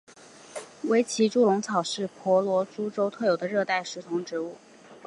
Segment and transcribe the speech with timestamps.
[0.85, 4.55] 维奇猪笼草是婆罗洲特有的热带食虫植物。